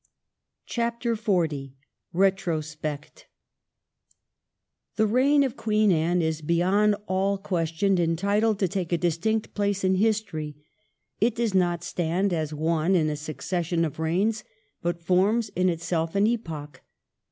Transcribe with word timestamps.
tL. 0.01 0.07
CHAPTER 0.65 1.15
XL 1.15 1.73
RETROSPECT 2.11 3.27
The 4.95 5.05
reign 5.05 5.43
of 5.43 5.55
Queen 5.55 5.91
Anne 5.91 6.23
is 6.23 6.41
beyond 6.41 6.95
all 7.05 7.37
question 7.37 7.99
en 7.99 8.15
titled 8.15 8.57
to 8.57 8.67
take 8.67 8.91
a 8.91 8.97
distinct 8.97 9.53
place 9.53 9.83
in 9.83 9.93
history. 9.93 10.55
It 11.19 11.35
does 11.35 11.53
not 11.53 11.83
stand 11.83 12.33
as 12.33 12.51
one 12.51 12.95
in 12.95 13.09
a 13.11 13.15
succession 13.15 13.85
of 13.85 13.99
reigns, 13.99 14.43
but 14.81 15.03
forms 15.03 15.49
in 15.49 15.69
itself 15.69 16.15
an 16.15 16.25
epoch. 16.25 16.81